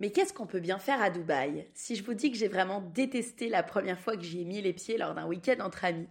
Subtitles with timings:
[0.00, 1.66] Mais qu'est-ce qu'on peut bien faire à Dubaï?
[1.74, 4.60] Si je vous dis que j'ai vraiment détesté la première fois que j'y ai mis
[4.60, 6.08] les pieds lors d'un week-end entre amis,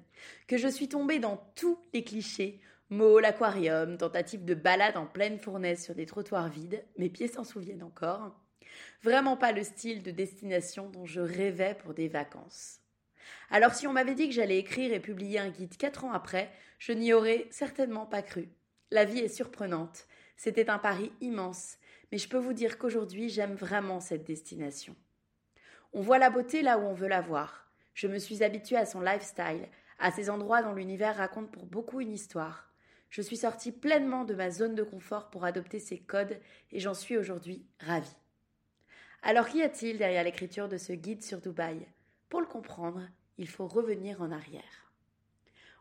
[0.47, 5.39] que je suis tombée dans tous les clichés, Mall, aquarium, tentative de balade en pleine
[5.39, 8.39] fournaise sur des trottoirs vides, mes pieds s'en souviennent encore.
[9.01, 12.79] Vraiment pas le style de destination dont je rêvais pour des vacances.
[13.49, 16.51] Alors si on m'avait dit que j'allais écrire et publier un guide quatre ans après,
[16.77, 18.49] je n'y aurais certainement pas cru.
[18.91, 20.05] La vie est surprenante.
[20.35, 21.77] C'était un pari immense,
[22.11, 24.95] mais je peux vous dire qu'aujourd'hui j'aime vraiment cette destination.
[25.93, 27.69] On voit la beauté là où on veut la voir.
[27.93, 29.67] Je me suis habituée à son lifestyle,
[29.99, 32.71] à ces endroits dont l'univers raconte pour beaucoup une histoire.
[33.09, 36.39] Je suis sortie pleinement de ma zone de confort pour adopter ces codes
[36.71, 38.17] et j'en suis aujourd'hui ravie.
[39.21, 41.87] Alors qu'y a-t-il derrière l'écriture de ce guide sur Dubaï?
[42.27, 43.01] Pour le comprendre,
[43.37, 44.91] il faut revenir en arrière.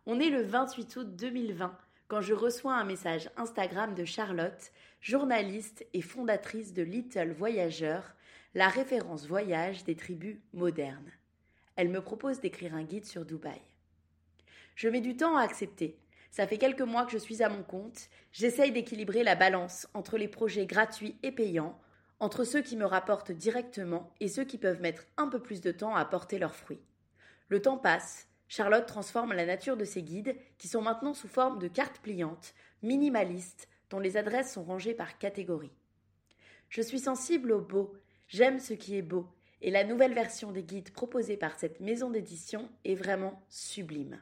[0.05, 1.77] On est le 28 août 2020
[2.13, 8.13] quand je reçois un message Instagram de Charlotte, journaliste et fondatrice de Little Voyageur,
[8.55, 11.11] la référence voyage des tribus modernes.
[11.75, 13.63] Elle me propose d'écrire un guide sur Dubaï.
[14.75, 15.97] Je mets du temps à accepter,
[16.31, 18.11] ça fait quelques mois que je suis à mon compte.
[18.31, 21.81] J'essaye d'équilibrer la balance entre les projets gratuits et payants,
[22.21, 25.73] entre ceux qui me rapportent directement et ceux qui peuvent mettre un peu plus de
[25.73, 26.85] temps à porter leurs fruits.
[27.49, 28.29] Le temps passe.
[28.55, 32.53] Charlotte transforme la nature de ses guides, qui sont maintenant sous forme de cartes pliantes,
[32.83, 35.73] minimalistes, dont les adresses sont rangées par catégorie.
[36.69, 37.95] Je suis sensible au beau,
[38.29, 39.27] j'aime ce qui est beau,
[39.63, 44.21] et la nouvelle version des guides proposée par cette maison d'édition est vraiment sublime.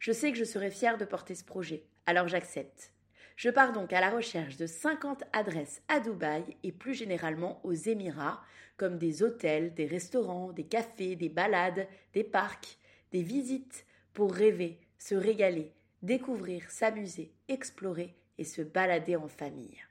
[0.00, 2.90] Je sais que je serai fière de porter ce projet, alors j'accepte.
[3.36, 7.74] Je pars donc à la recherche de 50 adresses à Dubaï et plus généralement aux
[7.74, 8.42] Émirats,
[8.76, 12.76] comme des hôtels, des restaurants, des cafés, des balades, des parcs,
[13.16, 15.72] des visites pour rêver, se régaler,
[16.02, 19.82] découvrir, s'amuser, explorer et se balader en famille.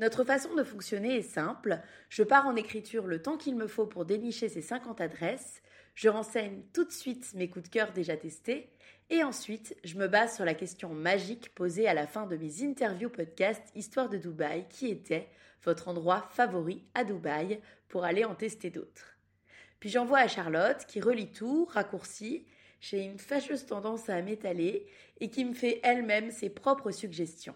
[0.00, 1.78] Notre façon de fonctionner est simple.
[2.08, 5.62] Je pars en écriture le temps qu'il me faut pour dénicher ces 50 adresses.
[5.94, 8.72] Je renseigne tout de suite mes coups de cœur déjà testés
[9.08, 12.64] et ensuite, je me base sur la question magique posée à la fin de mes
[12.64, 15.28] interviews podcast Histoire de Dubaï, qui était
[15.62, 19.17] votre endroit favori à Dubaï pour aller en tester d'autres.
[19.80, 22.46] Puis j'envoie à Charlotte qui relit tout, raccourcit,
[22.80, 24.86] j'ai une fâcheuse tendance à m'étaler
[25.20, 27.54] et qui me fait elle-même ses propres suggestions.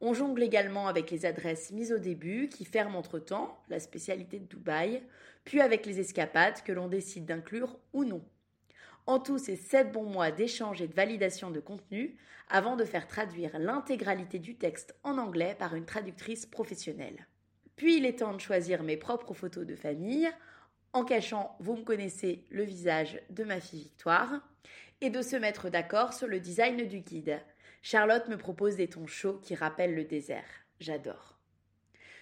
[0.00, 4.44] On jongle également avec les adresses mises au début qui ferment entre-temps, la spécialité de
[4.44, 5.02] Dubaï,
[5.44, 8.22] puis avec les escapades que l'on décide d'inclure ou non.
[9.06, 12.16] En tout, c'est 7 bons mois d'échange et de validation de contenu
[12.48, 17.26] avant de faire traduire l'intégralité du texte en anglais par une traductrice professionnelle.
[17.76, 20.28] Puis il est temps de choisir mes propres photos de famille,
[20.96, 24.40] en cachant, vous me connaissez, le visage de ma fille Victoire,
[25.02, 27.38] et de se mettre d'accord sur le design du guide.
[27.82, 30.48] Charlotte me propose des tons chauds qui rappellent le désert.
[30.80, 31.38] J'adore.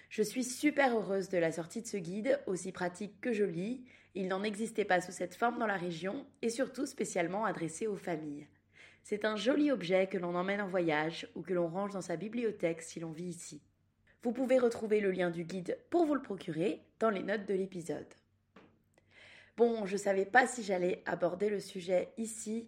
[0.09, 4.27] Je suis super heureuse de la sortie de ce guide, aussi pratique que joli, il
[4.27, 8.45] n'en existait pas sous cette forme dans la région et surtout spécialement adressé aux familles.
[9.03, 12.17] C'est un joli objet que l'on emmène en voyage ou que l'on range dans sa
[12.17, 13.61] bibliothèque si l'on vit ici.
[14.21, 17.53] Vous pouvez retrouver le lien du guide pour vous le procurer dans les notes de
[17.53, 18.13] l'épisode.
[19.57, 22.67] Bon, je ne savais pas si j'allais aborder le sujet ici,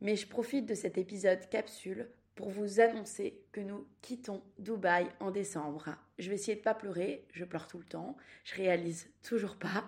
[0.00, 5.32] mais je profite de cet épisode capsule pour vous annoncer que nous quittons Dubaï en
[5.32, 5.96] décembre.
[6.20, 9.84] Je vais essayer de pas pleurer, je pleure tout le temps, je réalise toujours pas,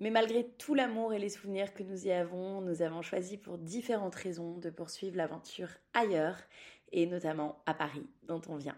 [0.00, 3.56] mais malgré tout l'amour et les souvenirs que nous y avons, nous avons choisi pour
[3.56, 6.36] différentes raisons de poursuivre l'aventure ailleurs
[6.92, 8.76] et notamment à Paris dont on vient.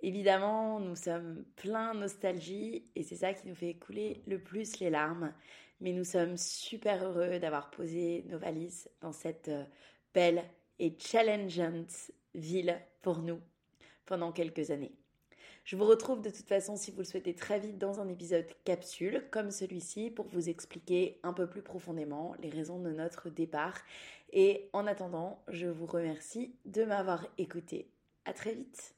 [0.00, 4.90] Évidemment, nous sommes plein nostalgie et c'est ça qui nous fait couler le plus les
[4.90, 5.32] larmes,
[5.80, 9.64] mais nous sommes super heureux d'avoir posé nos valises dans cette euh,
[10.14, 10.44] belle
[10.78, 13.40] et challengeante ville pour nous
[14.06, 14.92] pendant quelques années.
[15.64, 18.46] Je vous retrouve de toute façon si vous le souhaitez très vite dans un épisode
[18.64, 23.76] capsule comme celui-ci pour vous expliquer un peu plus profondément les raisons de notre départ.
[24.32, 27.90] Et en attendant, je vous remercie de m'avoir écouté.
[28.24, 28.97] À très vite.